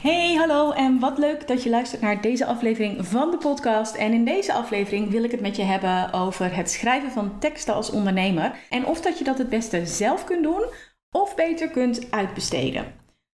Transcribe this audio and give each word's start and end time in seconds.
Hey, 0.00 0.34
hallo 0.34 0.70
en 0.70 0.98
wat 0.98 1.18
leuk 1.18 1.48
dat 1.48 1.62
je 1.62 1.70
luistert 1.70 2.00
naar 2.00 2.20
deze 2.22 2.46
aflevering 2.46 3.06
van 3.06 3.30
de 3.30 3.36
podcast. 3.36 3.94
En 3.94 4.12
in 4.12 4.24
deze 4.24 4.52
aflevering 4.52 5.10
wil 5.10 5.24
ik 5.24 5.30
het 5.30 5.40
met 5.40 5.56
je 5.56 5.62
hebben 5.62 6.12
over 6.12 6.56
het 6.56 6.70
schrijven 6.70 7.10
van 7.10 7.38
teksten 7.38 7.74
als 7.74 7.90
ondernemer. 7.90 8.54
En 8.70 8.86
of 8.86 9.00
dat 9.00 9.18
je 9.18 9.24
dat 9.24 9.38
het 9.38 9.48
beste 9.48 9.86
zelf 9.86 10.24
kunt 10.24 10.42
doen 10.42 10.64
of 11.10 11.34
beter 11.34 11.68
kunt 11.68 12.10
uitbesteden. 12.10 12.94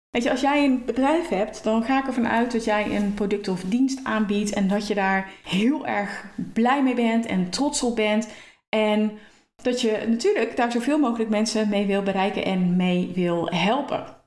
Weet 0.09 0.23
je, 0.23 0.31
als 0.31 0.41
jij 0.41 0.65
een 0.65 0.85
bedrijf 0.85 1.27
hebt, 1.27 1.63
dan 1.63 1.83
ga 1.83 1.99
ik 1.99 2.07
ervan 2.07 2.27
uit 2.27 2.51
dat 2.51 2.63
jij 2.63 2.95
een 2.95 3.13
product 3.13 3.47
of 3.47 3.61
dienst 3.63 3.99
aanbiedt 4.03 4.53
en 4.53 4.67
dat 4.67 4.87
je 4.87 4.95
daar 4.95 5.31
heel 5.43 5.87
erg 5.87 6.25
blij 6.53 6.83
mee 6.83 6.95
bent 6.95 7.25
en 7.25 7.49
trots 7.49 7.83
op 7.83 7.95
bent. 7.95 8.27
En 8.69 9.11
dat 9.63 9.81
je 9.81 10.05
natuurlijk 10.07 10.55
daar 10.55 10.71
zoveel 10.71 10.99
mogelijk 10.99 11.29
mensen 11.29 11.69
mee 11.69 11.85
wil 11.85 12.03
bereiken 12.03 12.45
en 12.45 12.75
mee 12.75 13.11
wil 13.15 13.49
helpen. 13.49 14.20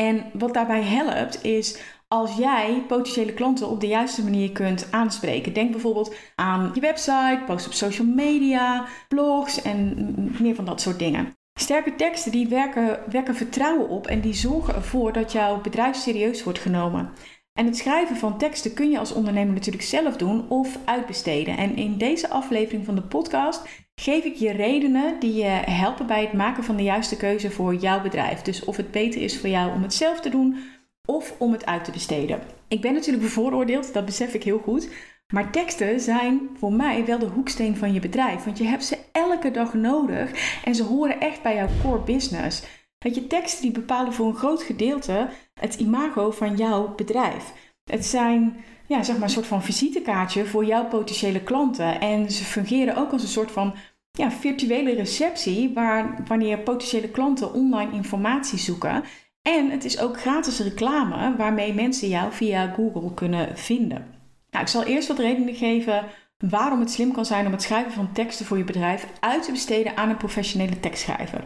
En 0.00 0.24
wat 0.32 0.54
daarbij 0.54 0.82
helpt 0.82 1.44
is 1.44 1.82
als 2.08 2.36
jij 2.36 2.84
potentiële 2.88 3.32
klanten 3.32 3.68
op 3.68 3.80
de 3.80 3.86
juiste 3.86 4.22
manier 4.22 4.52
kunt 4.52 4.88
aanspreken. 4.90 5.52
Denk 5.52 5.70
bijvoorbeeld 5.70 6.14
aan 6.34 6.70
je 6.74 6.80
website, 6.80 7.42
post 7.46 7.66
op 7.66 7.72
social 7.72 8.06
media, 8.06 8.86
blogs 9.08 9.62
en 9.62 10.34
meer 10.40 10.54
van 10.54 10.64
dat 10.64 10.80
soort 10.80 10.98
dingen. 10.98 11.34
Sterke 11.58 11.94
teksten 11.94 12.32
die 12.32 12.48
werken, 12.48 13.00
wekken 13.10 13.34
vertrouwen 13.34 13.88
op 13.88 14.06
en 14.06 14.20
die 14.20 14.34
zorgen 14.34 14.74
ervoor 14.74 15.12
dat 15.12 15.32
jouw 15.32 15.60
bedrijf 15.60 15.96
serieus 15.96 16.42
wordt 16.42 16.58
genomen. 16.58 17.10
En 17.52 17.66
het 17.66 17.76
schrijven 17.76 18.16
van 18.16 18.38
teksten 18.38 18.74
kun 18.74 18.90
je 18.90 18.98
als 18.98 19.12
ondernemer 19.12 19.54
natuurlijk 19.54 19.84
zelf 19.84 20.16
doen 20.16 20.48
of 20.48 20.78
uitbesteden. 20.84 21.56
En 21.56 21.76
in 21.76 21.98
deze 21.98 22.28
aflevering 22.28 22.84
van 22.84 22.94
de 22.94 23.02
podcast 23.02 23.85
geef 24.00 24.24
ik 24.24 24.34
je 24.34 24.50
redenen 24.50 25.20
die 25.20 25.34
je 25.34 25.62
helpen 25.70 26.06
bij 26.06 26.22
het 26.22 26.32
maken 26.32 26.64
van 26.64 26.76
de 26.76 26.82
juiste 26.82 27.16
keuze 27.16 27.50
voor 27.50 27.74
jouw 27.74 28.02
bedrijf. 28.02 28.42
Dus 28.42 28.64
of 28.64 28.76
het 28.76 28.90
beter 28.90 29.22
is 29.22 29.38
voor 29.38 29.48
jou 29.48 29.72
om 29.72 29.82
het 29.82 29.94
zelf 29.94 30.20
te 30.20 30.28
doen 30.28 30.56
of 31.04 31.34
om 31.38 31.52
het 31.52 31.66
uit 31.66 31.84
te 31.84 31.90
besteden. 31.90 32.40
Ik 32.68 32.80
ben 32.80 32.92
natuurlijk 32.92 33.24
bevooroordeeld, 33.24 33.92
dat 33.92 34.04
besef 34.04 34.34
ik 34.34 34.42
heel 34.42 34.58
goed. 34.58 34.88
Maar 35.32 35.50
teksten 35.50 36.00
zijn 36.00 36.50
voor 36.58 36.72
mij 36.72 37.04
wel 37.04 37.18
de 37.18 37.26
hoeksteen 37.26 37.76
van 37.76 37.92
je 37.92 38.00
bedrijf. 38.00 38.44
Want 38.44 38.58
je 38.58 38.64
hebt 38.64 38.84
ze 38.84 38.98
elke 39.12 39.50
dag 39.50 39.74
nodig 39.74 40.60
en 40.64 40.74
ze 40.74 40.82
horen 40.82 41.20
echt 41.20 41.42
bij 41.42 41.54
jouw 41.54 41.68
core 41.82 42.02
business. 42.02 42.62
Dat 42.98 43.14
je, 43.14 43.26
teksten 43.26 43.62
die 43.62 43.72
bepalen 43.72 44.12
voor 44.12 44.26
een 44.26 44.34
groot 44.34 44.62
gedeelte 44.62 45.28
het 45.60 45.74
imago 45.74 46.30
van 46.30 46.56
jouw 46.56 46.94
bedrijf. 46.94 47.52
Het 47.90 48.06
zijn 48.06 48.56
ja, 48.86 49.02
zeg 49.02 49.14
maar 49.14 49.24
een 49.24 49.30
soort 49.30 49.46
van 49.46 49.62
visitekaartje 49.62 50.46
voor 50.46 50.64
jouw 50.64 50.86
potentiële 50.88 51.42
klanten. 51.42 52.00
En 52.00 52.30
ze 52.30 52.44
fungeren 52.44 52.96
ook 52.96 53.12
als 53.12 53.22
een 53.22 53.28
soort 53.28 53.50
van 53.50 53.74
ja, 54.10 54.30
virtuele 54.30 54.94
receptie 54.94 55.74
waar 55.74 56.16
wanneer 56.26 56.58
potentiële 56.58 57.08
klanten 57.08 57.52
online 57.52 57.92
informatie 57.92 58.58
zoeken. 58.58 59.04
En 59.42 59.70
het 59.70 59.84
is 59.84 59.98
ook 59.98 60.20
gratis 60.20 60.58
reclame 60.58 61.36
waarmee 61.36 61.74
mensen 61.74 62.08
jou 62.08 62.32
via 62.32 62.72
Google 62.74 63.14
kunnen 63.14 63.58
vinden. 63.58 64.06
Nou, 64.50 64.64
ik 64.64 64.70
zal 64.70 64.84
eerst 64.84 65.08
wat 65.08 65.18
redenen 65.18 65.54
geven 65.54 66.04
waarom 66.38 66.80
het 66.80 66.90
slim 66.90 67.12
kan 67.12 67.24
zijn 67.24 67.46
om 67.46 67.52
het 67.52 67.62
schrijven 67.62 67.92
van 67.92 68.12
teksten 68.12 68.46
voor 68.46 68.58
je 68.58 68.64
bedrijf 68.64 69.06
uit 69.20 69.42
te 69.42 69.52
besteden 69.52 69.96
aan 69.96 70.08
een 70.08 70.16
professionele 70.16 70.80
tekstschrijver. 70.80 71.44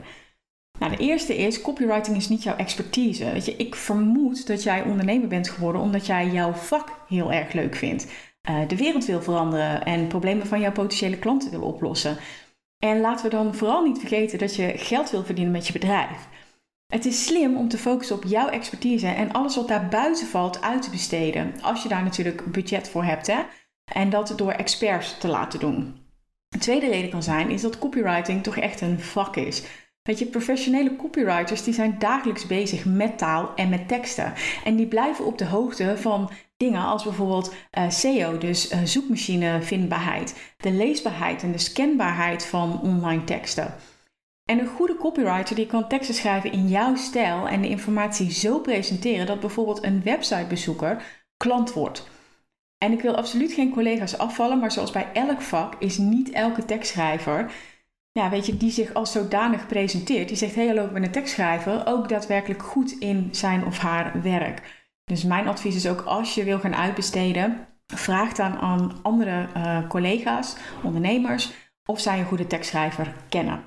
Nou, 0.81 0.97
de 0.97 1.03
eerste 1.03 1.37
is, 1.37 1.61
copywriting 1.61 2.17
is 2.17 2.29
niet 2.29 2.43
jouw 2.43 2.57
expertise. 2.57 3.33
Weet 3.33 3.45
je, 3.45 3.57
ik 3.57 3.75
vermoed 3.75 4.47
dat 4.47 4.63
jij 4.63 4.83
ondernemer 4.83 5.29
bent 5.29 5.49
geworden 5.49 5.81
omdat 5.81 6.07
jij 6.07 6.29
jouw 6.29 6.53
vak 6.53 6.89
heel 7.09 7.33
erg 7.33 7.53
leuk 7.53 7.75
vindt. 7.75 8.07
Uh, 8.51 8.69
de 8.69 8.77
wereld 8.77 9.05
wil 9.05 9.23
veranderen 9.23 9.85
en 9.85 10.07
problemen 10.07 10.47
van 10.47 10.61
jouw 10.61 10.73
potentiële 10.73 11.19
klanten 11.19 11.51
wil 11.51 11.63
oplossen. 11.63 12.17
En 12.79 13.01
laten 13.01 13.25
we 13.25 13.31
dan 13.31 13.55
vooral 13.55 13.85
niet 13.85 13.99
vergeten 13.99 14.39
dat 14.39 14.57
je 14.57 14.73
geld 14.77 15.11
wil 15.11 15.25
verdienen 15.25 15.53
met 15.53 15.67
je 15.67 15.73
bedrijf. 15.73 16.29
Het 16.87 17.05
is 17.05 17.25
slim 17.25 17.57
om 17.57 17.69
te 17.69 17.79
focussen 17.79 18.17
op 18.17 18.25
jouw 18.25 18.49
expertise 18.49 19.07
en 19.07 19.33
alles 19.33 19.57
wat 19.57 19.69
daar 19.69 19.89
buiten 19.89 20.27
valt 20.27 20.63
uit 20.63 20.83
te 20.83 20.91
besteden. 20.91 21.55
Als 21.61 21.83
je 21.83 21.89
daar 21.89 22.03
natuurlijk 22.03 22.53
budget 22.53 22.89
voor 22.89 23.05
hebt, 23.05 23.27
hè? 23.27 23.41
En 23.93 24.11
dat 24.11 24.33
door 24.37 24.53
experts 24.53 25.19
te 25.19 25.29
laten 25.29 25.61
doen. 25.61 26.09
Een 26.49 26.61
tweede 26.61 26.89
reden 26.89 27.11
kan 27.11 27.23
zijn 27.23 27.51
is 27.51 27.63
dat 27.63 27.79
copywriting 27.79 28.43
toch 28.43 28.57
echt 28.57 28.81
een 28.81 29.01
vak 29.01 29.37
is. 29.37 29.63
Weet 30.03 30.19
je, 30.19 30.27
professionele 30.27 30.97
copywriters 30.97 31.63
die 31.63 31.75
zijn 31.75 31.99
dagelijks 31.99 32.47
bezig 32.47 32.85
met 32.85 33.19
taal 33.19 33.55
en 33.55 33.69
met 33.69 33.89
teksten. 33.89 34.33
En 34.65 34.77
die 34.77 34.87
blijven 34.87 35.25
op 35.25 35.39
de 35.39 35.47
hoogte 35.47 35.97
van 35.97 36.31
dingen 36.57 36.83
als 36.83 37.05
bijvoorbeeld 37.05 37.55
uh, 37.79 37.91
SEO, 37.91 38.39
dus 38.39 38.73
uh, 38.73 38.79
zoekmachinevindbaarheid, 38.85 40.55
de 40.57 40.71
leesbaarheid 40.71 41.43
en 41.43 41.53
de 41.53 41.59
scanbaarheid 41.59 42.47
van 42.47 42.81
online 42.81 43.25
teksten. 43.25 43.75
En 44.45 44.59
een 44.59 44.67
goede 44.67 44.97
copywriter 44.97 45.57
die 45.57 45.67
kan 45.67 45.89
teksten 45.89 46.15
schrijven 46.15 46.53
in 46.53 46.69
jouw 46.69 46.97
stijl 46.97 47.49
en 47.49 47.61
de 47.61 47.69
informatie 47.69 48.33
zo 48.33 48.59
presenteren 48.59 49.27
dat 49.27 49.41
bijvoorbeeld 49.41 49.85
een 49.85 50.03
websitebezoeker 50.03 51.03
klant 51.37 51.73
wordt. 51.73 52.09
En 52.79 52.93
ik 52.93 53.01
wil 53.01 53.17
absoluut 53.17 53.53
geen 53.53 53.73
collega's 53.73 54.19
afvallen, 54.19 54.59
maar 54.59 54.73
zoals 54.73 54.91
bij 54.91 55.09
elk 55.13 55.41
vak 55.41 55.75
is 55.79 55.99
niet 55.99 56.31
elke 56.31 56.65
tekstschrijver 56.65 57.53
ja, 58.13 58.31
weet 58.31 58.47
je, 58.47 58.57
die 58.57 58.71
zich 58.71 58.95
als 58.95 59.13
zodanig 59.13 59.67
presenteert, 59.67 60.29
die 60.29 60.37
zegt: 60.37 60.55
hey, 60.55 60.67
hallo, 60.67 60.85
ik 60.85 60.93
ben 60.93 61.03
een 61.03 61.11
tekstschrijver, 61.11 61.83
ook 61.87 62.09
daadwerkelijk 62.09 62.63
goed 62.63 62.91
in 62.91 63.29
zijn 63.31 63.65
of 63.65 63.79
haar 63.79 64.23
werk. 64.23 64.79
Dus 65.05 65.25
mijn 65.25 65.49
advies 65.49 65.75
is 65.75 65.89
ook 65.89 66.01
als 66.01 66.35
je 66.35 66.45
wil 66.45 66.59
gaan 66.59 66.75
uitbesteden, 66.75 67.67
vraag 67.87 68.33
dan 68.33 68.59
aan 68.59 68.99
andere 69.03 69.47
uh, 69.57 69.89
collega's, 69.89 70.57
ondernemers, 70.83 71.53
of 71.85 72.01
zij 72.01 72.19
een 72.19 72.27
goede 72.27 72.47
tekstschrijver 72.47 73.15
kennen. 73.29 73.65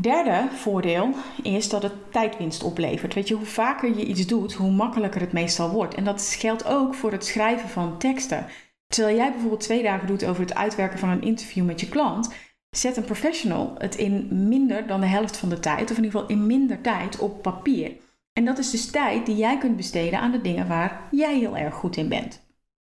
Derde 0.00 0.48
voordeel 0.54 1.14
is 1.42 1.68
dat 1.68 1.82
het 1.82 2.12
tijdwinst 2.12 2.62
oplevert. 2.62 3.14
Weet 3.14 3.28
je, 3.28 3.34
hoe 3.34 3.46
vaker 3.46 3.96
je 3.96 4.04
iets 4.04 4.26
doet, 4.26 4.52
hoe 4.52 4.70
makkelijker 4.70 5.20
het 5.20 5.32
meestal 5.32 5.70
wordt. 5.70 5.94
En 5.94 6.04
dat 6.04 6.36
geldt 6.38 6.66
ook 6.66 6.94
voor 6.94 7.12
het 7.12 7.24
schrijven 7.26 7.68
van 7.68 7.98
teksten. 7.98 8.46
Terwijl 8.86 9.16
jij 9.16 9.30
bijvoorbeeld 9.30 9.60
twee 9.60 9.82
dagen 9.82 10.06
doet 10.06 10.24
over 10.24 10.42
het 10.42 10.54
uitwerken 10.54 10.98
van 10.98 11.08
een 11.08 11.22
interview 11.22 11.64
met 11.64 11.80
je 11.80 11.88
klant, 11.88 12.34
zet 12.70 12.96
een 12.96 13.04
professional 13.04 13.74
het 13.78 13.96
in 13.96 14.48
minder 14.48 14.86
dan 14.86 15.00
de 15.00 15.06
helft 15.06 15.36
van 15.36 15.48
de 15.48 15.60
tijd, 15.60 15.90
of 15.90 15.96
in 15.96 16.04
ieder 16.04 16.20
geval 16.20 16.36
in 16.36 16.46
minder 16.46 16.80
tijd 16.80 17.18
op 17.18 17.42
papier. 17.42 17.92
En 18.32 18.44
dat 18.44 18.58
is 18.58 18.70
dus 18.70 18.90
tijd 18.90 19.26
die 19.26 19.36
jij 19.36 19.58
kunt 19.58 19.76
besteden 19.76 20.20
aan 20.20 20.30
de 20.30 20.40
dingen 20.40 20.68
waar 20.68 21.08
jij 21.10 21.38
heel 21.38 21.56
erg 21.56 21.74
goed 21.74 21.96
in 21.96 22.08
bent. 22.08 22.46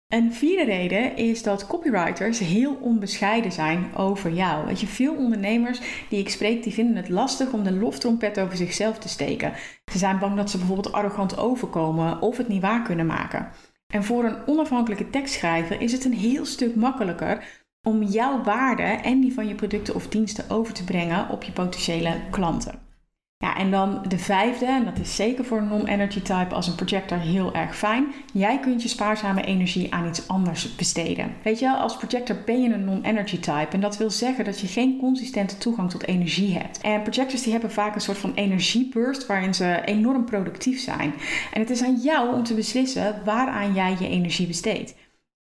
Een 0.07 0.33
vierde 0.33 0.63
reden 0.63 1.15
is 1.15 1.43
dat 1.43 1.67
copywriters 1.67 2.39
heel 2.39 2.77
onbescheiden 2.81 3.51
zijn 3.51 3.95
over 3.95 4.31
jou. 4.31 4.65
Weet 4.65 4.79
je, 4.79 4.87
veel 4.87 5.15
ondernemers 5.15 5.81
die 6.09 6.19
ik 6.19 6.29
spreek, 6.29 6.63
die 6.63 6.73
vinden 6.73 6.95
het 6.95 7.09
lastig 7.09 7.53
om 7.53 7.63
de 7.63 7.71
loftrompet 7.71 8.39
over 8.39 8.57
zichzelf 8.57 8.97
te 8.97 9.09
steken. 9.09 9.53
Ze 9.91 9.97
zijn 9.97 10.19
bang 10.19 10.35
dat 10.35 10.49
ze 10.49 10.57
bijvoorbeeld 10.57 10.93
arrogant 10.93 11.37
overkomen 11.37 12.21
of 12.21 12.37
het 12.37 12.47
niet 12.47 12.61
waar 12.61 12.81
kunnen 12.83 13.05
maken. 13.05 13.49
En 13.93 14.03
voor 14.03 14.23
een 14.23 14.47
onafhankelijke 14.47 15.09
tekstschrijver 15.09 15.81
is 15.81 15.91
het 15.91 16.05
een 16.05 16.13
heel 16.13 16.45
stuk 16.45 16.75
makkelijker 16.75 17.60
om 17.83 18.03
jouw 18.03 18.43
waarde 18.43 18.83
en 18.83 19.19
die 19.19 19.33
van 19.33 19.47
je 19.47 19.55
producten 19.55 19.95
of 19.95 20.07
diensten 20.07 20.49
over 20.49 20.73
te 20.73 20.83
brengen 20.83 21.29
op 21.29 21.43
je 21.43 21.51
potentiële 21.51 22.21
klanten. 22.29 22.89
Ja, 23.37 23.57
en 23.57 23.71
dan 23.71 24.05
de 24.07 24.17
vijfde, 24.17 24.65
en 24.65 24.85
dat 24.85 24.99
is 24.99 25.15
zeker 25.15 25.45
voor 25.45 25.57
een 25.57 25.67
non-energy 25.67 26.21
type 26.21 26.55
als 26.55 26.67
een 26.67 26.75
projector 26.75 27.17
heel 27.17 27.53
erg 27.53 27.77
fijn. 27.77 28.05
Jij 28.33 28.59
kunt 28.59 28.81
je 28.81 28.87
spaarzame 28.87 29.41
energie 29.43 29.93
aan 29.93 30.07
iets 30.07 30.27
anders 30.27 30.75
besteden. 30.75 31.33
Weet 31.43 31.59
je, 31.59 31.75
als 31.75 31.97
projector 31.97 32.37
ben 32.45 32.61
je 32.61 32.73
een 32.73 32.85
non-energy 32.85 33.39
type. 33.39 33.67
En 33.71 33.81
dat 33.81 33.97
wil 33.97 34.09
zeggen 34.09 34.45
dat 34.45 34.59
je 34.59 34.67
geen 34.67 34.97
consistente 34.99 35.57
toegang 35.57 35.89
tot 35.89 36.07
energie 36.07 36.57
hebt. 36.57 36.81
En 36.81 37.01
projectors 37.01 37.43
die 37.43 37.51
hebben 37.51 37.71
vaak 37.71 37.95
een 37.95 38.01
soort 38.01 38.17
van 38.17 38.33
energieburst 38.33 39.25
waarin 39.25 39.53
ze 39.53 39.81
enorm 39.85 40.25
productief 40.25 40.79
zijn. 40.79 41.13
En 41.53 41.59
het 41.61 41.69
is 41.69 41.83
aan 41.83 41.99
jou 42.03 42.35
om 42.35 42.43
te 42.43 42.53
beslissen 42.53 43.21
waaraan 43.25 43.73
jij 43.73 43.95
je 43.99 44.07
energie 44.07 44.47
besteedt. 44.47 44.95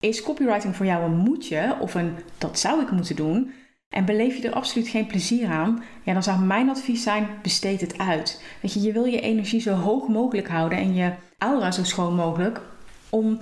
Is 0.07 0.23
copywriting 0.23 0.77
voor 0.77 0.87
jou 0.87 1.05
een 1.05 1.17
moetje 1.17 1.77
of 1.81 1.95
een 1.95 2.15
dat 2.39 2.59
zou 2.59 2.83
ik 2.83 2.91
moeten 2.91 3.17
doen? 3.17 3.53
En 3.89 4.05
beleef 4.05 4.37
je 4.37 4.49
er 4.49 4.55
absoluut 4.55 4.89
geen 4.89 5.07
plezier 5.07 5.49
aan? 5.49 5.83
Ja, 6.03 6.13
dan 6.13 6.23
zou 6.23 6.41
mijn 6.41 6.69
advies 6.69 7.03
zijn: 7.03 7.29
besteed 7.43 7.81
het 7.81 7.99
uit. 7.99 8.43
Weet 8.63 8.73
je, 8.73 8.81
je 8.81 8.93
wil 8.93 9.05
je 9.05 9.21
energie 9.21 9.61
zo 9.61 9.75
hoog 9.75 10.09
mogelijk 10.09 10.49
houden 10.49 10.79
en 10.79 10.95
je 10.95 11.13
aura 11.39 11.71
zo 11.71 11.85
schoon 11.85 12.15
mogelijk 12.15 12.61
om 13.11 13.39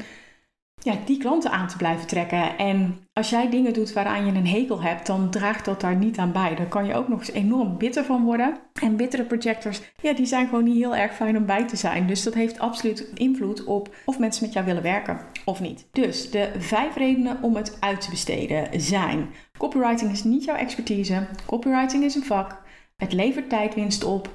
ja, 0.79 0.95
die 1.05 1.19
klanten 1.19 1.51
aan 1.51 1.69
te 1.69 1.77
blijven 1.77 2.07
trekken. 2.07 2.59
En 2.59 2.99
als 3.13 3.31
jij 3.31 3.51
dingen 3.51 3.73
doet 3.73 3.93
waaraan 3.93 4.27
je 4.27 4.33
een 4.33 4.47
hekel 4.47 4.83
hebt, 4.83 5.07
dan 5.07 5.31
draagt 5.31 5.65
dat 5.65 5.81
daar 5.81 5.97
niet 5.97 6.19
aan 6.19 6.33
bij. 6.33 6.55
Daar 6.55 6.67
kan 6.67 6.87
je 6.87 6.95
ook 6.95 7.09
nog 7.09 7.19
eens 7.19 7.33
enorm 7.33 7.79
bitter 7.79 8.05
van 8.05 8.25
worden. 8.25 8.57
En 8.83 8.97
bittere 8.97 9.25
projectors, 9.25 9.81
ja, 10.03 10.13
die 10.13 10.27
zijn 10.27 10.49
gewoon 10.49 10.65
niet 10.65 10.77
heel 10.77 10.97
erg 10.97 11.15
fijn 11.15 11.37
om 11.37 11.47
bij 11.47 11.67
te 11.67 11.77
zijn. 11.77 12.07
Dus 12.07 12.23
dat 12.23 12.35
heeft 12.35 12.59
absoluut 12.59 13.11
invloed 13.15 13.65
op 13.65 13.95
of 14.05 14.19
mensen 14.19 14.45
met 14.45 14.53
jou 14.53 14.67
willen 14.67 14.83
werken. 14.83 15.34
Of 15.45 15.61
niet. 15.61 15.87
Dus 15.93 16.31
de 16.31 16.53
vijf 16.59 16.97
redenen 16.97 17.43
om 17.43 17.57
het 17.57 17.77
uit 17.81 18.01
te 18.01 18.11
besteden 18.11 18.81
zijn: 18.81 19.31
copywriting 19.59 20.11
is 20.11 20.25
niet 20.25 20.45
jouw 20.45 20.57
expertise, 20.57 21.27
copywriting 21.47 22.05
is 22.05 22.15
een 22.15 22.25
vak, 22.25 22.63
het 22.97 23.13
levert 23.13 23.49
tijdwinst 23.49 24.05
op, 24.05 24.29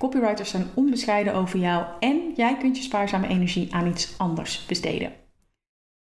copywriters 0.00 0.50
zijn 0.50 0.66
onbescheiden 0.74 1.34
over 1.34 1.58
jou 1.58 1.86
en 2.00 2.32
jij 2.34 2.56
kunt 2.56 2.76
je 2.76 2.82
spaarzame 2.82 3.28
energie 3.28 3.74
aan 3.74 3.86
iets 3.86 4.18
anders 4.18 4.66
besteden. 4.66 5.12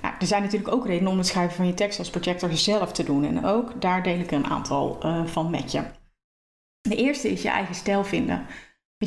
Nou, 0.03 0.15
er 0.19 0.27
zijn 0.27 0.43
natuurlijk 0.43 0.75
ook 0.75 0.87
redenen 0.87 1.13
om 1.13 1.19
het 1.19 1.27
schrijven 1.27 1.57
van 1.57 1.67
je 1.67 1.75
tekst 1.75 1.99
als 1.99 2.11
projector 2.11 2.53
zelf 2.53 2.93
te 2.93 3.05
doen 3.05 3.25
en 3.25 3.45
ook 3.45 3.81
daar 3.81 4.03
deel 4.03 4.19
ik 4.19 4.31
een 4.31 4.47
aantal 4.47 4.99
uh, 5.05 5.27
van 5.27 5.51
met 5.51 5.73
je. 5.73 5.83
De 6.81 6.97
eerste 6.97 7.31
is 7.31 7.43
je 7.43 7.49
eigen 7.49 7.75
stijl 7.75 8.05
vinden. 8.05 8.47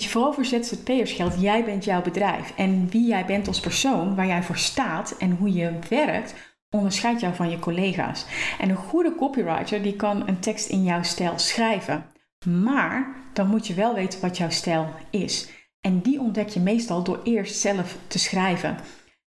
Je, 0.04 0.10
vooral 0.10 0.34
voor 0.34 0.46
ZZP'ers 0.46 1.12
geldt, 1.12 1.42
jij 1.42 1.64
bent 1.64 1.84
jouw 1.84 2.02
bedrijf. 2.02 2.54
En 2.56 2.90
wie 2.90 3.08
jij 3.08 3.26
bent 3.26 3.48
als 3.48 3.60
persoon, 3.60 4.16
waar 4.16 4.28
jij 4.28 4.44
voor 4.44 4.58
staat 4.58 5.18
en 5.18 5.32
hoe 5.32 5.54
je 5.54 5.80
werkt, 5.90 6.34
onderscheidt 6.70 7.22
jou 7.22 7.36
van 7.36 7.50
je 7.50 7.60
collega's. 7.60 8.26
En 8.60 8.70
een 8.70 8.76
goede 8.76 9.16
copywriter 9.16 9.82
die 9.82 9.96
kan 9.96 10.28
een 10.28 10.40
tekst 10.40 10.70
in 10.70 10.84
jouw 10.84 11.04
stijl 11.04 11.40
schrijven. 11.40 12.06
Maar 12.46 13.16
dan 13.34 13.48
moet 13.48 13.68
je 13.68 13.74
wel 13.74 13.94
weten 13.94 14.22
wat 14.22 14.38
jouw 14.38 14.50
stijl 14.50 14.88
is. 15.10 15.50
En 15.82 16.02
die 16.02 16.20
ontdek 16.20 16.50
je 16.50 16.60
meestal 16.60 17.04
door 17.04 17.20
eerst 17.24 17.56
zelf 17.56 17.98
te 18.08 18.20
schrijven. 18.20 18.78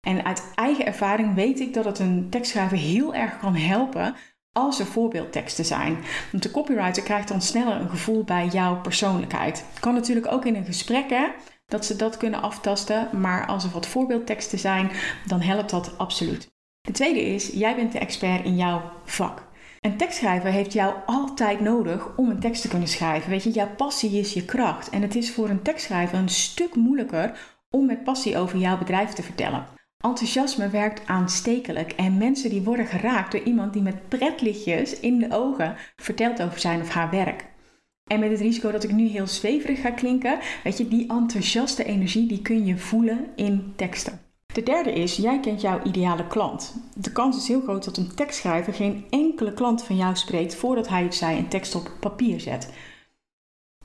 En 0.01 0.25
uit 0.25 0.53
eigen 0.55 0.87
ervaring 0.87 1.35
weet 1.35 1.61
ik 1.61 1.75
dat 1.75 1.85
het 1.85 1.99
een 1.99 2.27
tekstschrijver 2.31 2.77
heel 2.77 3.15
erg 3.15 3.39
kan 3.39 3.55
helpen 3.55 4.15
als 4.56 4.79
er 4.79 4.87
voorbeeldteksten 4.87 5.64
zijn. 5.64 5.99
Want 6.31 6.43
de 6.43 6.50
copywriter 6.50 7.03
krijgt 7.03 7.29
dan 7.29 7.43
sneller 7.43 7.81
een 7.81 7.91
gevoel 7.91 8.25
bij 8.25 8.47
jouw 8.47 8.81
persoonlijkheid. 8.81 9.64
Kan 9.81 9.94
natuurlijk 9.94 10.32
ook 10.32 10.44
in 10.44 10.55
een 10.55 10.64
gesprek 10.64 11.11
hè, 11.11 11.26
dat 11.67 11.85
ze 11.85 11.97
dat 11.97 12.17
kunnen 12.17 12.43
aftasten, 12.43 13.08
maar 13.20 13.47
als 13.47 13.64
er 13.64 13.70
wat 13.70 13.87
voorbeeldteksten 13.87 14.58
zijn, 14.58 14.91
dan 15.26 15.41
helpt 15.41 15.70
dat 15.70 15.99
absoluut. 15.99 16.49
De 16.81 16.93
tweede 16.93 17.25
is, 17.25 17.49
jij 17.49 17.75
bent 17.75 17.93
de 17.93 17.99
expert 17.99 18.44
in 18.44 18.56
jouw 18.56 18.82
vak. 19.05 19.43
Een 19.81 19.97
tekstschrijver 19.97 20.50
heeft 20.50 20.73
jou 20.73 20.94
altijd 21.06 21.61
nodig 21.61 22.17
om 22.17 22.31
een 22.31 22.41
tekst 22.41 22.62
te 22.62 22.69
kunnen 22.69 22.88
schrijven. 22.88 23.31
Weet 23.31 23.43
je, 23.43 23.50
jouw 23.50 23.75
passie 23.76 24.19
is 24.19 24.32
je 24.32 24.44
kracht. 24.44 24.91
En 24.91 25.02
het 25.02 25.14
is 25.14 25.32
voor 25.32 25.49
een 25.49 25.62
tekstschrijver 25.62 26.19
een 26.19 26.29
stuk 26.29 26.75
moeilijker 26.75 27.56
om 27.70 27.87
met 27.87 28.05
passie 28.05 28.38
over 28.38 28.59
jouw 28.59 28.79
bedrijf 28.79 29.11
te 29.11 29.23
vertellen. 29.23 29.75
Enthousiasme 29.97 30.69
werkt 30.69 31.07
aanstekelijk 31.07 31.93
en 31.93 32.19
mensen 32.19 32.51
die 32.51 32.63
worden 32.63 32.87
geraakt 32.87 33.33
door 33.33 33.43
iemand 33.43 33.73
die 33.73 33.83
met 33.83 34.09
pretlichtjes 34.09 35.01
in 35.01 35.19
de 35.19 35.29
ogen 35.31 35.77
vertelt 35.97 36.43
over 36.43 36.61
zijn 36.61 36.81
of 36.81 36.89
haar 36.89 37.11
werk. 37.11 37.45
En 38.11 38.21
met 38.21 38.31
het 38.31 38.41
risico 38.41 38.71
dat 38.71 38.85
ik 38.85 38.93
nu 38.93 39.07
heel 39.07 39.27
zweverig 39.27 39.81
ga 39.81 39.91
klinken, 39.91 40.39
weet 40.65 40.79
je, 40.79 40.89
die 40.89 41.09
enthousiaste 41.09 41.85
energie 41.85 42.27
die 42.27 42.43
kun 42.43 42.65
je 42.65 42.79
voelen 42.79 43.27
in 43.37 43.73
teksten. 43.77 44.21
De 44.57 44.63
derde 44.63 44.93
is, 44.93 45.17
jij 45.17 45.41
kent 45.41 45.61
jouw 45.61 45.83
ideale 45.83 46.27
klant. 46.27 46.75
De 46.95 47.13
kans 47.13 47.37
is 47.37 47.49
heel 47.49 47.61
groot 47.61 47.85
dat 47.85 47.97
een 47.97 48.15
tekstschrijver 48.15 48.75
geen 48.75 49.05
enkele 49.11 49.53
klant 49.53 49.83
van 49.85 49.97
jou 49.97 50.17
spreekt 50.17 50.55
voordat 50.55 50.89
hij 50.89 51.07
of 51.07 51.15
zij 51.15 51.39
een 51.39 51.49
tekst 51.49 51.75
op 51.75 51.93
papier 52.01 52.41
zet. 52.41 52.73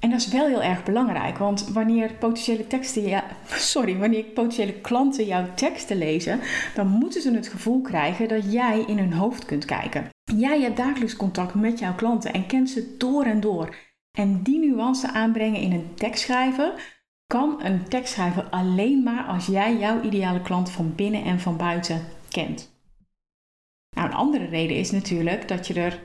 En 0.02 0.10
dat 0.10 0.20
is 0.20 0.28
wel 0.28 0.48
heel 0.48 0.64
erg 0.64 0.84
belangrijk, 0.84 1.38
want 1.38 1.68
wanneer 1.68 2.14
potentiële, 2.14 2.68
teksten, 2.68 3.02
ja, 3.02 3.24
sorry, 3.74 3.98
wanneer 3.98 4.24
potentiële 4.24 4.74
klanten 4.74 5.26
jouw 5.26 5.54
teksten 5.56 5.98
lezen, 5.98 6.40
dan 6.76 6.88
moeten 6.88 7.22
ze 7.22 7.34
het 7.34 7.48
gevoel 7.48 7.82
krijgen 7.82 8.28
dat 8.28 8.52
jij 8.52 8.84
in 8.88 8.98
hun 8.98 9.14
hoofd 9.14 9.46
kunt 9.46 9.66
kijken. 9.66 10.10
Jij 10.36 10.62
hebt 10.62 10.78
dagelijks 10.78 11.16
contact 11.16 11.54
met 11.54 11.80
jouw 11.80 11.96
klanten 11.96 12.34
en 12.34 12.46
kent 12.46 12.70
ze 12.70 12.96
door 12.98 13.24
en 13.24 13.40
door. 13.40 13.76
En 14.18 14.44
die 14.44 14.60
nuance 14.60 15.12
aanbrengen 15.12 15.62
in 15.62 15.72
een 15.72 15.94
tekst 15.96 16.24
schrijven, 16.24 16.74
kan 17.28 17.64
een 17.64 17.88
tekstschrijver 17.88 18.44
alleen 18.44 19.04
maar 19.04 19.26
als 19.26 19.46
jij 19.46 19.78
jouw 19.78 20.02
ideale 20.02 20.42
klant 20.42 20.70
van 20.70 20.96
binnen 20.96 21.24
en 21.24 21.40
van 21.40 21.58
buiten 21.58 22.06
kent. 22.30 22.72
Nou, 23.96 24.08
een 24.08 24.16
andere 24.16 24.46
reden 24.46 24.78
is 24.78 24.92
natuurlijk 24.92 25.48
dat 25.48 25.68
je 25.68 25.74
er 25.74 26.00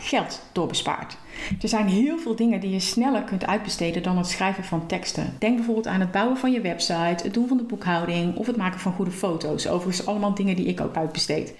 geld 0.00 0.42
door 0.52 0.66
bespaart. 0.66 1.16
Er 1.62 1.68
zijn 1.68 1.88
heel 1.88 2.18
veel 2.18 2.36
dingen 2.36 2.60
die 2.60 2.70
je 2.70 2.80
sneller 2.80 3.22
kunt 3.22 3.46
uitbesteden 3.46 4.02
dan 4.02 4.16
het 4.16 4.26
schrijven 4.26 4.64
van 4.64 4.86
teksten. 4.86 5.36
Denk 5.38 5.56
bijvoorbeeld 5.56 5.86
aan 5.86 6.00
het 6.00 6.10
bouwen 6.10 6.36
van 6.36 6.52
je 6.52 6.60
website, 6.60 7.22
het 7.22 7.34
doen 7.34 7.48
van 7.48 7.56
de 7.56 7.62
boekhouding 7.62 8.36
of 8.36 8.46
het 8.46 8.56
maken 8.56 8.80
van 8.80 8.92
goede 8.92 9.10
foto's. 9.10 9.66
Overigens 9.66 10.06
allemaal 10.06 10.34
dingen 10.34 10.56
die 10.56 10.66
ik 10.66 10.80
ook 10.80 10.96
uitbesteed. 10.96 11.54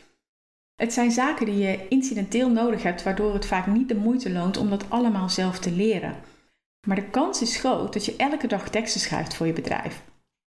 Het 0.75 0.93
zijn 0.93 1.11
zaken 1.11 1.47
die 1.47 1.59
je 1.59 1.89
incidenteel 1.89 2.51
nodig 2.51 2.83
hebt, 2.83 3.03
waardoor 3.03 3.35
het 3.35 3.47
vaak 3.47 3.67
niet 3.67 3.89
de 3.89 3.95
moeite 3.95 4.31
loont 4.31 4.57
om 4.57 4.71
dat 4.71 4.85
allemaal 4.89 5.29
zelf 5.29 5.59
te 5.59 5.73
leren. 5.73 6.17
Maar 6.87 6.97
de 6.97 7.11
kans 7.11 7.43
is 7.43 7.57
groot 7.57 7.93
dat 7.93 8.05
je 8.05 8.17
elke 8.17 8.47
dag 8.47 8.69
teksten 8.69 9.01
schrijft 9.01 9.35
voor 9.35 9.47
je 9.47 9.53
bedrijf. 9.53 10.03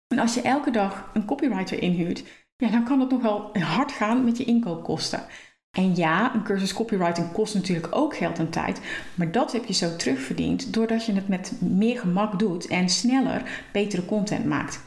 En 0.07 0.19
als 0.19 0.33
je 0.33 0.41
elke 0.41 0.71
dag 0.71 1.09
een 1.13 1.25
copywriter 1.25 1.81
inhuurt, 1.81 2.23
ja, 2.55 2.69
dan 2.69 2.83
kan 2.83 2.99
het 2.99 3.09
nogal 3.09 3.57
hard 3.57 3.91
gaan 3.91 4.23
met 4.23 4.37
je 4.37 4.43
inkoopkosten. 4.43 5.25
En 5.71 5.95
ja, 5.95 6.35
een 6.35 6.43
cursus 6.43 6.73
copywriting 6.73 7.31
kost 7.31 7.53
natuurlijk 7.53 7.95
ook 7.95 8.15
geld 8.15 8.39
en 8.39 8.49
tijd, 8.49 8.81
maar 9.15 9.31
dat 9.31 9.51
heb 9.51 9.65
je 9.65 9.73
zo 9.73 9.95
terugverdiend 9.95 10.73
doordat 10.73 11.05
je 11.05 11.13
het 11.13 11.27
met 11.27 11.51
meer 11.59 11.99
gemak 11.99 12.39
doet 12.39 12.67
en 12.67 12.89
sneller 12.89 13.67
betere 13.71 14.05
content 14.05 14.45
maakt. 14.45 14.81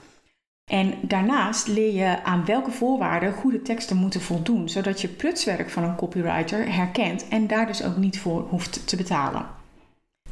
En 0.70 0.94
daarnaast 1.02 1.66
leer 1.68 1.94
je 1.94 2.24
aan 2.24 2.44
welke 2.44 2.70
voorwaarden 2.70 3.32
goede 3.32 3.62
teksten 3.62 3.96
moeten 3.96 4.20
voldoen, 4.20 4.68
zodat 4.68 5.00
je 5.00 5.08
prutswerk 5.08 5.70
van 5.70 5.84
een 5.84 5.96
copywriter 5.96 6.74
herkent 6.74 7.28
en 7.28 7.46
daar 7.46 7.66
dus 7.66 7.84
ook 7.84 7.96
niet 7.96 8.20
voor 8.20 8.40
hoeft 8.48 8.88
te 8.88 8.96
betalen. 8.96 9.46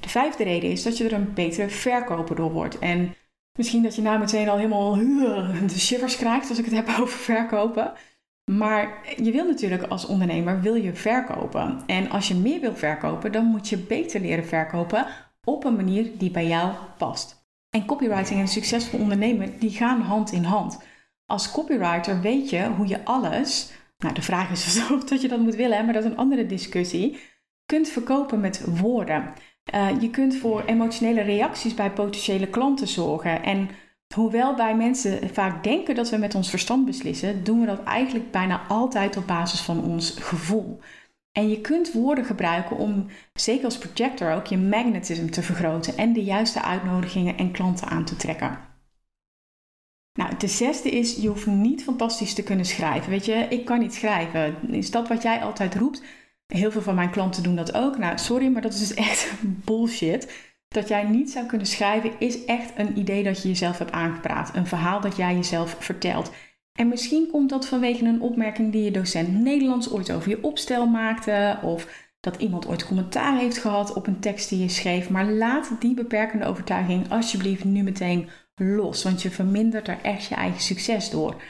De 0.00 0.08
vijfde 0.08 0.44
reden 0.44 0.70
is 0.70 0.82
dat 0.82 0.98
je 0.98 1.04
er 1.04 1.12
een 1.12 1.34
betere 1.34 1.68
verkoper 1.68 2.36
door 2.36 2.52
wordt. 2.52 2.78
En 2.78 3.14
misschien 3.58 3.82
dat 3.82 3.96
je 3.96 4.02
nou 4.02 4.18
meteen 4.18 4.48
al 4.48 4.56
helemaal 4.56 4.94
de 5.66 5.78
shivers 5.78 6.16
krijgt 6.16 6.48
als 6.48 6.58
ik 6.58 6.64
het 6.64 6.74
heb 6.74 6.88
over 7.00 7.18
verkopen. 7.18 7.92
Maar 8.56 9.14
je 9.22 9.30
wil 9.30 9.46
natuurlijk 9.46 9.82
als 9.82 10.06
ondernemer 10.06 10.60
wil 10.60 10.74
je 10.74 10.94
verkopen. 10.94 11.82
En 11.86 12.10
als 12.10 12.28
je 12.28 12.34
meer 12.34 12.60
wil 12.60 12.74
verkopen, 12.74 13.32
dan 13.32 13.44
moet 13.44 13.68
je 13.68 13.76
beter 13.76 14.20
leren 14.20 14.46
verkopen 14.46 15.06
op 15.44 15.64
een 15.64 15.76
manier 15.76 16.10
die 16.18 16.30
bij 16.30 16.46
jou 16.46 16.72
past. 16.98 17.48
En 17.70 17.86
copywriting 17.86 18.40
en 18.40 18.48
succesvol 18.48 19.00
ondernemer, 19.00 19.58
die 19.58 19.70
gaan 19.70 20.00
hand 20.00 20.32
in 20.32 20.44
hand. 20.44 20.82
Als 21.26 21.50
copywriter 21.50 22.20
weet 22.20 22.50
je 22.50 22.68
hoe 22.76 22.86
je 22.86 23.04
alles, 23.04 23.72
nou 23.98 24.14
de 24.14 24.22
vraag 24.22 24.50
is 24.50 24.82
of 24.92 25.04
dat 25.04 25.20
je 25.20 25.28
dat 25.28 25.40
moet 25.40 25.54
willen, 25.54 25.84
maar 25.84 25.94
dat 25.94 26.04
is 26.04 26.10
een 26.10 26.16
andere 26.16 26.46
discussie, 26.46 27.18
kunt 27.66 27.88
verkopen 27.88 28.40
met 28.40 28.64
woorden. 28.80 29.32
Uh, 29.74 30.00
je 30.00 30.10
kunt 30.10 30.36
voor 30.36 30.64
emotionele 30.64 31.20
reacties 31.20 31.74
bij 31.74 31.90
potentiële 31.90 32.46
klanten 32.46 32.88
zorgen. 32.88 33.42
En 33.42 33.68
Hoewel 34.14 34.56
wij 34.56 34.76
mensen 34.76 35.30
vaak 35.34 35.64
denken 35.64 35.94
dat 35.94 36.10
we 36.10 36.16
met 36.16 36.34
ons 36.34 36.50
verstand 36.50 36.86
beslissen, 36.86 37.44
doen 37.44 37.60
we 37.60 37.66
dat 37.66 37.82
eigenlijk 37.82 38.30
bijna 38.30 38.66
altijd 38.68 39.16
op 39.16 39.26
basis 39.26 39.60
van 39.60 39.84
ons 39.84 40.10
gevoel. 40.10 40.80
En 41.32 41.48
je 41.48 41.60
kunt 41.60 41.92
woorden 41.92 42.24
gebruiken 42.24 42.76
om, 42.76 43.06
zeker 43.32 43.64
als 43.64 43.78
projector 43.78 44.32
ook, 44.32 44.46
je 44.46 44.58
magnetisme 44.58 45.28
te 45.28 45.42
vergroten 45.42 45.96
en 45.96 46.12
de 46.12 46.24
juiste 46.24 46.62
uitnodigingen 46.62 47.36
en 47.36 47.50
klanten 47.50 47.88
aan 47.88 48.04
te 48.04 48.16
trekken. 48.16 48.58
Nou, 50.12 50.36
de 50.36 50.48
zesde 50.48 50.90
is, 50.90 51.16
je 51.16 51.28
hoeft 51.28 51.46
niet 51.46 51.82
fantastisch 51.82 52.34
te 52.34 52.42
kunnen 52.42 52.64
schrijven. 52.64 53.10
Weet 53.10 53.24
je, 53.24 53.46
ik 53.48 53.64
kan 53.64 53.78
niet 53.78 53.94
schrijven. 53.94 54.68
Is 54.70 54.90
dat 54.90 55.08
wat 55.08 55.22
jij 55.22 55.42
altijd 55.42 55.74
roept? 55.74 56.02
Heel 56.46 56.70
veel 56.70 56.82
van 56.82 56.94
mijn 56.94 57.10
klanten 57.10 57.42
doen 57.42 57.56
dat 57.56 57.74
ook. 57.74 57.98
Nou, 57.98 58.18
sorry, 58.18 58.46
maar 58.46 58.62
dat 58.62 58.72
is 58.72 58.88
dus 58.88 58.94
echt 58.94 59.32
bullshit 59.64 60.49
dat 60.74 60.88
jij 60.88 61.04
niet 61.04 61.30
zou 61.30 61.46
kunnen 61.46 61.66
schrijven, 61.66 62.12
is 62.18 62.44
echt 62.44 62.72
een 62.76 62.98
idee 62.98 63.22
dat 63.22 63.42
je 63.42 63.48
jezelf 63.48 63.78
hebt 63.78 63.92
aangepraat. 63.92 64.56
Een 64.56 64.66
verhaal 64.66 65.00
dat 65.00 65.16
jij 65.16 65.34
jezelf 65.34 65.76
vertelt. 65.78 66.30
En 66.72 66.88
misschien 66.88 67.28
komt 67.30 67.50
dat 67.50 67.66
vanwege 67.66 68.04
een 68.04 68.20
opmerking 68.20 68.72
die 68.72 68.84
je 68.84 68.90
docent 68.90 69.32
Nederlands 69.32 69.90
ooit 69.90 70.12
over 70.12 70.28
je 70.28 70.42
opstel 70.42 70.86
maakte. 70.86 71.58
Of 71.62 72.10
dat 72.20 72.36
iemand 72.36 72.68
ooit 72.68 72.86
commentaar 72.86 73.38
heeft 73.38 73.58
gehad 73.58 73.92
op 73.92 74.06
een 74.06 74.20
tekst 74.20 74.48
die 74.48 74.58
je 74.58 74.68
schreef. 74.68 75.10
Maar 75.10 75.30
laat 75.30 75.70
die 75.80 75.94
beperkende 75.94 76.46
overtuiging 76.46 77.10
alsjeblieft 77.10 77.64
nu 77.64 77.82
meteen 77.82 78.28
los. 78.54 79.02
Want 79.02 79.22
je 79.22 79.30
vermindert 79.30 79.88
er 79.88 79.98
echt 80.02 80.24
je 80.24 80.34
eigen 80.34 80.60
succes 80.60 81.10
door. 81.10 81.42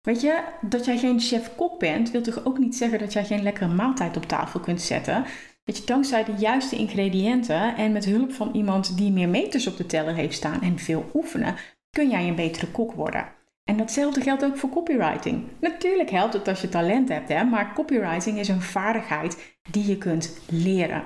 Weet 0.00 0.20
je, 0.20 0.42
dat 0.60 0.84
jij 0.84 0.98
geen 0.98 1.20
chef-kok 1.20 1.78
bent, 1.78 2.10
wil 2.10 2.22
toch 2.22 2.44
ook 2.44 2.58
niet 2.58 2.76
zeggen 2.76 2.98
dat 2.98 3.12
jij 3.12 3.24
geen 3.24 3.42
lekkere 3.42 3.74
maaltijd 3.74 4.16
op 4.16 4.26
tafel 4.26 4.60
kunt 4.60 4.80
zetten. 4.80 5.24
Dat 5.64 5.76
je 5.76 5.84
dankzij 5.84 6.24
de 6.24 6.34
juiste 6.38 6.76
ingrediënten 6.76 7.76
en 7.76 7.92
met 7.92 8.04
hulp 8.04 8.32
van 8.32 8.50
iemand 8.52 8.96
die 8.96 9.12
meer 9.12 9.28
meters 9.28 9.66
op 9.66 9.76
de 9.76 9.86
teller 9.86 10.14
heeft 10.14 10.36
staan 10.36 10.60
en 10.60 10.78
veel 10.78 11.10
oefenen, 11.14 11.56
kun 11.90 12.10
jij 12.10 12.28
een 12.28 12.34
betere 12.34 12.70
kok 12.70 12.92
worden. 12.92 13.28
En 13.64 13.76
datzelfde 13.76 14.20
geldt 14.20 14.44
ook 14.44 14.56
voor 14.56 14.68
copywriting. 14.68 15.44
Natuurlijk 15.60 16.10
helpt 16.10 16.32
het 16.32 16.48
als 16.48 16.60
je 16.60 16.68
talent 16.68 17.08
hebt, 17.08 17.28
hè, 17.28 17.44
maar 17.44 17.74
copywriting 17.74 18.38
is 18.38 18.48
een 18.48 18.62
vaardigheid 18.62 19.56
die 19.70 19.86
je 19.86 19.98
kunt 19.98 20.38
leren. 20.48 21.02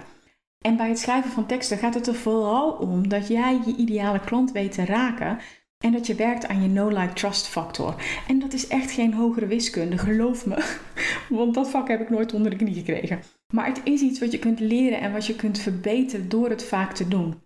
En 0.59 0.77
bij 0.77 0.89
het 0.89 0.99
schrijven 0.99 1.31
van 1.31 1.47
teksten 1.47 1.79
gaat 1.79 1.95
het 1.95 2.07
er 2.07 2.15
vooral 2.15 2.71
om 2.71 3.09
dat 3.09 3.29
jij 3.29 3.61
je 3.67 3.77
ideale 3.77 4.21
klant 4.21 4.53
weet 4.53 4.73
te 4.73 4.85
raken 4.85 5.39
en 5.85 5.93
dat 5.93 6.07
je 6.07 6.15
werkt 6.15 6.49
aan 6.49 6.63
je 6.63 6.69
no-like 6.69 7.13
trust 7.13 7.47
factor. 7.47 7.95
En 8.29 8.39
dat 8.39 8.53
is 8.53 8.69
echt 8.69 8.91
geen 8.91 9.15
hogere 9.15 9.47
wiskunde, 9.47 9.99
geloof 9.99 10.47
me. 10.47 10.77
Want 11.39 11.55
dat 11.55 11.71
vak 11.71 11.89
heb 11.89 12.01
ik 12.01 12.11
nooit 12.11 12.35
onder 12.35 12.51
de 12.51 12.57
knie 12.57 12.75
gekregen. 12.75 13.21
Maar 13.53 13.67
het 13.67 13.81
is 13.85 14.01
iets 14.01 14.21
wat 14.21 14.33
je 14.33 14.39
kunt 14.39 14.61
leren 14.61 15.01
en 15.01 15.13
wat 15.13 15.27
je 15.27 15.37
kunt 15.37 15.59
verbeteren 15.59 16.29
door 16.29 16.51
het 16.51 16.65
vaak 16.65 16.95
te 16.95 17.09
doen. 17.09 17.43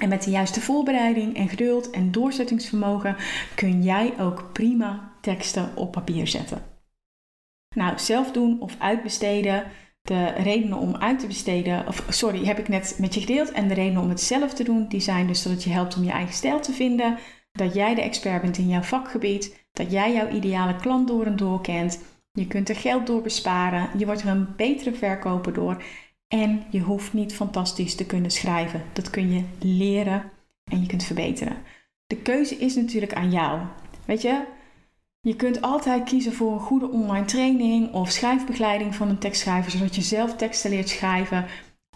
En 0.00 0.08
met 0.08 0.22
de 0.22 0.30
juiste 0.30 0.60
voorbereiding 0.60 1.36
en 1.36 1.48
geduld 1.48 1.90
en 1.90 2.12
doorzettingsvermogen 2.12 3.16
kun 3.54 3.82
jij 3.82 4.20
ook 4.20 4.52
prima 4.52 5.12
teksten 5.20 5.76
op 5.76 5.92
papier 5.92 6.26
zetten. 6.26 6.62
Nou, 7.74 7.98
zelf 7.98 8.32
doen 8.32 8.60
of 8.60 8.76
uitbesteden. 8.78 9.64
De 10.02 10.26
redenen 10.26 10.78
om 10.78 10.96
uit 10.96 11.18
te 11.18 11.26
besteden, 11.26 11.86
of 11.86 12.06
sorry, 12.08 12.44
heb 12.44 12.58
ik 12.58 12.68
net 12.68 12.96
met 12.98 13.14
je 13.14 13.20
gedeeld. 13.20 13.52
En 13.52 13.68
de 13.68 13.74
redenen 13.74 14.02
om 14.02 14.08
het 14.08 14.20
zelf 14.20 14.54
te 14.54 14.64
doen, 14.64 14.88
die 14.88 15.00
zijn 15.00 15.26
dus 15.26 15.42
dat 15.42 15.52
het 15.52 15.64
je 15.64 15.70
helpt 15.70 15.96
om 15.96 16.04
je 16.04 16.10
eigen 16.10 16.34
stijl 16.34 16.60
te 16.60 16.72
vinden. 16.72 17.18
Dat 17.52 17.74
jij 17.74 17.94
de 17.94 18.02
expert 18.02 18.42
bent 18.42 18.58
in 18.58 18.68
jouw 18.68 18.82
vakgebied. 18.82 19.66
Dat 19.72 19.90
jij 19.90 20.12
jouw 20.12 20.28
ideale 20.28 20.76
klant 20.76 21.08
door 21.08 21.26
en 21.26 21.36
door 21.36 21.60
kent. 21.60 22.00
Je 22.38 22.46
kunt 22.46 22.68
er 22.68 22.76
geld 22.76 23.06
door 23.06 23.22
besparen. 23.22 23.98
Je 23.98 24.06
wordt 24.06 24.22
er 24.22 24.28
een 24.28 24.56
betere 24.56 24.92
verkoper 24.92 25.52
door. 25.52 25.82
En 26.28 26.64
je 26.70 26.80
hoeft 26.80 27.12
niet 27.12 27.34
fantastisch 27.34 27.94
te 27.94 28.06
kunnen 28.06 28.30
schrijven. 28.30 28.82
Dat 28.92 29.10
kun 29.10 29.32
je 29.32 29.44
leren 29.58 30.30
en 30.64 30.80
je 30.80 30.86
kunt 30.86 31.04
verbeteren. 31.04 31.56
De 32.06 32.16
keuze 32.16 32.54
is 32.54 32.74
natuurlijk 32.74 33.14
aan 33.14 33.30
jou. 33.30 33.60
Weet 34.04 34.22
je, 34.22 34.44
je 35.20 35.36
kunt 35.36 35.60
altijd 35.60 36.04
kiezen 36.04 36.32
voor 36.32 36.52
een 36.52 36.60
goede 36.60 36.88
online 36.88 37.24
training 37.24 37.92
of 37.92 38.10
schrijfbegeleiding 38.10 38.94
van 38.94 39.08
een 39.08 39.18
tekstschrijver, 39.18 39.70
zodat 39.70 39.94
je 39.94 40.02
zelf 40.02 40.36
teksten 40.36 40.70
leert 40.70 40.88
schrijven. 40.88 41.46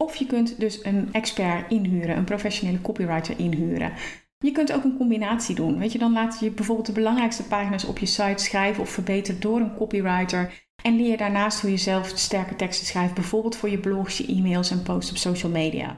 Of 0.01 0.17
je 0.17 0.27
kunt 0.27 0.61
dus 0.61 0.85
een 0.85 1.09
expert 1.13 1.71
inhuren, 1.71 2.17
een 2.17 2.25
professionele 2.25 2.81
copywriter 2.81 3.39
inhuren. 3.39 3.93
Je 4.39 4.53
kunt 4.53 4.73
ook 4.73 4.85
een 4.85 4.97
combinatie 4.97 5.55
doen. 5.55 5.79
Weet 5.79 5.93
je, 5.93 5.99
dan 5.99 6.13
laat 6.13 6.41
je 6.41 6.51
bijvoorbeeld 6.51 6.87
de 6.87 6.93
belangrijkste 6.93 7.47
pagina's 7.47 7.85
op 7.85 7.99
je 7.99 8.07
site 8.07 8.45
schrijven 8.45 8.83
of 8.83 8.91
verbeteren 8.91 9.41
door 9.41 9.61
een 9.61 9.75
copywriter. 9.75 10.67
En 10.83 10.97
leer 10.97 11.17
daarnaast 11.17 11.61
hoe 11.61 11.71
je 11.71 11.77
zelf 11.77 12.13
sterke 12.15 12.57
teksten 12.57 12.87
schrijft, 12.87 13.15
bijvoorbeeld 13.15 13.57
voor 13.57 13.69
je 13.69 13.79
blogs, 13.79 14.19
je 14.19 14.27
e-mails 14.27 14.71
en 14.71 14.83
posts 14.83 15.11
op 15.11 15.17
social 15.17 15.53
media. 15.53 15.97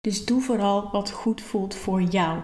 Dus 0.00 0.24
doe 0.24 0.40
vooral 0.40 0.90
wat 0.90 1.10
goed 1.10 1.40
voelt 1.40 1.74
voor 1.74 2.02
jou. 2.02 2.42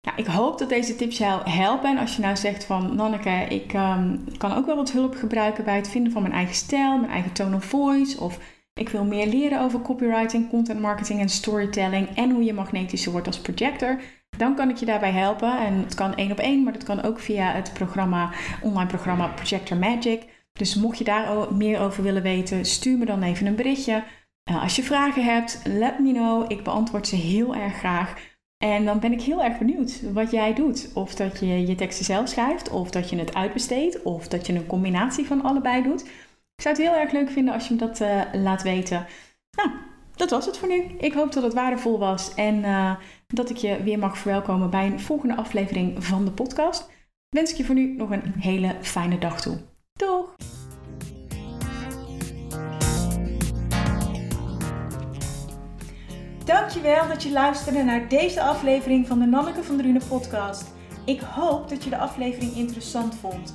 Ja, 0.00 0.16
ik 0.16 0.26
hoop 0.26 0.58
dat 0.58 0.68
deze 0.68 0.96
tips 0.96 1.18
jou 1.18 1.50
helpen. 1.50 1.90
En 1.90 1.98
als 1.98 2.16
je 2.16 2.22
nou 2.22 2.36
zegt 2.36 2.64
van 2.64 2.94
Nanneke, 2.96 3.46
ik 3.48 3.72
um, 3.72 4.24
kan 4.38 4.52
ook 4.52 4.66
wel 4.66 4.76
wat 4.76 4.92
hulp 4.92 5.14
gebruiken 5.14 5.64
bij 5.64 5.76
het 5.76 5.88
vinden 5.88 6.12
van 6.12 6.22
mijn 6.22 6.34
eigen 6.34 6.54
stijl, 6.54 6.98
mijn 6.98 7.12
eigen 7.12 7.32
tone 7.32 7.56
of 7.56 7.64
voice. 7.64 8.20
Of 8.20 8.38
ik 8.74 8.88
wil 8.88 9.04
meer 9.04 9.26
leren 9.26 9.60
over 9.60 9.80
copywriting, 9.80 10.48
content 10.48 10.80
marketing 10.80 11.20
en 11.20 11.28
storytelling. 11.28 12.08
En 12.16 12.30
hoe 12.30 12.44
je 12.44 12.52
magnetischer 12.52 13.12
wordt 13.12 13.26
als 13.26 13.40
projector. 13.40 14.00
Dan 14.36 14.54
kan 14.54 14.70
ik 14.70 14.76
je 14.76 14.86
daarbij 14.86 15.12
helpen. 15.12 15.58
En 15.58 15.74
het 15.74 15.94
kan 15.94 16.14
één 16.14 16.30
op 16.32 16.38
één, 16.38 16.62
maar 16.62 16.72
dat 16.72 16.84
kan 16.84 17.02
ook 17.02 17.20
via 17.20 17.52
het 17.52 17.72
programma, 17.74 18.30
online 18.62 18.88
programma 18.88 19.26
Projector 19.26 19.76
Magic. 19.76 20.22
Dus 20.52 20.74
mocht 20.74 20.98
je 20.98 21.04
daar 21.04 21.54
meer 21.54 21.80
over 21.80 22.02
willen 22.02 22.22
weten, 22.22 22.64
stuur 22.64 22.98
me 22.98 23.04
dan 23.04 23.22
even 23.22 23.46
een 23.46 23.56
berichtje. 23.56 24.04
Uh, 24.50 24.62
als 24.62 24.76
je 24.76 24.82
vragen 24.82 25.24
hebt, 25.24 25.60
let 25.64 25.98
me 25.98 26.12
know. 26.12 26.50
Ik 26.50 26.64
beantwoord 26.64 27.08
ze 27.08 27.16
heel 27.16 27.54
erg 27.54 27.74
graag. 27.74 28.14
En 28.64 28.84
dan 28.84 29.00
ben 29.00 29.12
ik 29.12 29.22
heel 29.22 29.42
erg 29.42 29.58
benieuwd 29.58 30.12
wat 30.12 30.30
jij 30.30 30.54
doet. 30.54 30.90
Of 30.94 31.14
dat 31.14 31.40
je 31.40 31.66
je 31.66 31.74
teksten 31.74 32.04
zelf 32.04 32.28
schrijft, 32.28 32.70
of 32.70 32.90
dat 32.90 33.10
je 33.10 33.16
het 33.16 33.34
uitbesteedt, 33.34 34.02
of 34.02 34.28
dat 34.28 34.46
je 34.46 34.54
een 34.54 34.66
combinatie 34.66 35.26
van 35.26 35.42
allebei 35.42 35.82
doet. 35.82 36.04
Ik 36.62 36.68
zou 36.68 36.80
het 36.82 36.92
heel 36.92 37.02
erg 37.02 37.12
leuk 37.12 37.30
vinden 37.30 37.54
als 37.54 37.68
je 37.68 37.74
me 37.74 37.80
dat 37.80 38.00
uh, 38.00 38.22
laat 38.32 38.62
weten. 38.62 39.06
Nou, 39.56 39.70
dat 40.14 40.30
was 40.30 40.46
het 40.46 40.58
voor 40.58 40.68
nu. 40.68 40.82
Ik 40.98 41.12
hoop 41.12 41.32
dat 41.32 41.42
het 41.42 41.54
waardevol 41.54 41.98
was 41.98 42.34
en 42.34 42.58
uh, 42.58 42.96
dat 43.26 43.50
ik 43.50 43.56
je 43.56 43.82
weer 43.82 43.98
mag 43.98 44.18
verwelkomen 44.18 44.70
bij 44.70 44.86
een 44.86 45.00
volgende 45.00 45.36
aflevering 45.36 46.04
van 46.04 46.24
de 46.24 46.30
podcast. 46.30 46.90
Wens 47.28 47.50
ik 47.50 47.56
je 47.56 47.64
voor 47.64 47.74
nu 47.74 47.96
nog 47.96 48.10
een 48.10 48.34
hele 48.38 48.76
fijne 48.80 49.18
dag 49.18 49.40
toe. 49.40 49.58
Doeg! 49.92 50.34
Dankjewel 56.44 57.08
dat 57.08 57.22
je 57.22 57.30
luisterde 57.32 57.82
naar 57.82 58.08
deze 58.08 58.42
aflevering 58.42 59.06
van 59.06 59.18
de 59.18 59.26
Nanneke 59.26 59.62
van 59.62 59.76
Drunen 59.76 60.06
podcast. 60.08 60.74
Ik 61.04 61.20
hoop 61.20 61.68
dat 61.68 61.84
je 61.84 61.90
de 61.90 61.98
aflevering 61.98 62.54
interessant 62.54 63.14
vond. 63.14 63.54